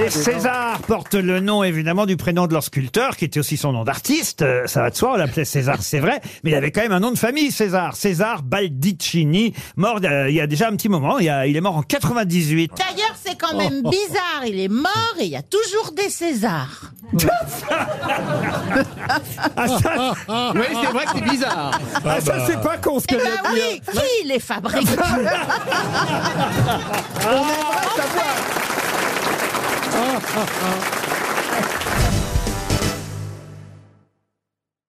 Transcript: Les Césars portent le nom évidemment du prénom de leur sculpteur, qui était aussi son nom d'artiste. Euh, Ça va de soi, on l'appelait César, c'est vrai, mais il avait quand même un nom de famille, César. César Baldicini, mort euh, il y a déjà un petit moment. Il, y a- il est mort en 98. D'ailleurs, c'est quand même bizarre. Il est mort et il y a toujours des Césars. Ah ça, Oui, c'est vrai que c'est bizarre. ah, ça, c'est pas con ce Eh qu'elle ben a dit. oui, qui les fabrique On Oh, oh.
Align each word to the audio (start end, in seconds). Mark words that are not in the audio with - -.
Les 0.00 0.08
Césars 0.10 0.78
portent 0.86 1.14
le 1.14 1.40
nom 1.40 1.62
évidemment 1.62 2.06
du 2.06 2.16
prénom 2.16 2.46
de 2.46 2.54
leur 2.54 2.62
sculpteur, 2.64 3.16
qui 3.16 3.26
était 3.26 3.38
aussi 3.38 3.58
son 3.58 3.72
nom 3.72 3.84
d'artiste. 3.84 4.40
Euh, 4.40 4.66
Ça 4.66 4.80
va 4.80 4.88
de 4.90 4.96
soi, 4.96 5.12
on 5.12 5.16
l'appelait 5.16 5.44
César, 5.44 5.76
c'est 5.82 5.98
vrai, 6.00 6.20
mais 6.42 6.50
il 6.50 6.54
avait 6.54 6.70
quand 6.72 6.80
même 6.80 6.92
un 6.92 7.00
nom 7.00 7.10
de 7.10 7.18
famille, 7.18 7.50
César. 7.52 7.94
César 7.96 8.42
Baldicini, 8.42 9.52
mort 9.76 9.98
euh, 10.02 10.30
il 10.30 10.34
y 10.36 10.40
a 10.40 10.46
déjà 10.46 10.68
un 10.68 10.76
petit 10.76 10.88
moment. 10.88 11.18
Il, 11.18 11.26
y 11.26 11.28
a- 11.28 11.46
il 11.46 11.54
est 11.56 11.60
mort 11.60 11.76
en 11.76 11.82
98. 11.82 12.72
D'ailleurs, 12.78 13.14
c'est 13.22 13.36
quand 13.38 13.54
même 13.58 13.82
bizarre. 13.82 14.44
Il 14.46 14.58
est 14.58 14.68
mort 14.68 15.14
et 15.20 15.24
il 15.24 15.30
y 15.30 15.36
a 15.36 15.42
toujours 15.42 15.92
des 15.94 16.08
Césars. 16.08 16.92
Ah 19.56 19.68
ça, 19.68 20.14
Oui, 20.54 20.62
c'est 20.82 20.92
vrai 20.92 21.04
que 21.04 21.10
c'est 21.14 21.24
bizarre. 21.30 21.78
ah, 22.06 22.20
ça, 22.20 22.46
c'est 22.46 22.60
pas 22.62 22.78
con 22.78 23.00
ce 23.00 23.04
Eh 23.10 23.14
qu'elle 23.16 23.22
ben 23.24 23.32
a 23.44 23.52
dit. 23.54 23.60
oui, 23.94 24.00
qui 24.22 24.28
les 24.28 24.38
fabrique 24.40 24.88
On 27.26 27.42
Oh, 30.32 30.46
oh. 30.48 30.99